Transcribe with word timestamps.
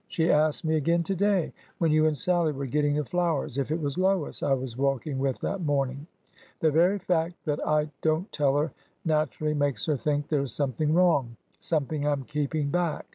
She 0.07 0.31
asked 0.31 0.65
me 0.65 0.77
again 0.77 1.03
to 1.03 1.15
day, 1.15 1.53
when 1.77 1.91
you 1.91 2.07
and 2.07 2.17
Sallie 2.17 2.53
were 2.53 2.65
getting 2.65 2.95
the 2.95 3.05
flowers, 3.05 3.59
if 3.59 3.69
it 3.69 3.79
was 3.79 3.99
Lois 3.99 4.41
I 4.41 4.53
was 4.53 4.75
walking 4.75 5.19
with 5.19 5.37
that 5.41 5.61
morning. 5.61 6.07
The 6.59 6.71
very 6.71 6.97
fact 6.97 7.35
that 7.45 7.59
I 7.67 7.87
don't 8.01 8.31
tell 8.31 8.57
her 8.57 8.73
naturally 9.05 9.53
makes 9.53 9.85
her 9.85 9.95
think 9.97 10.27
there 10.27 10.41
's 10.47 10.53
something 10.53 10.91
wrong— 10.95 11.35
something 11.59 12.07
I 12.07 12.13
'm 12.13 12.23
keeping 12.23 12.71
back. 12.71 13.05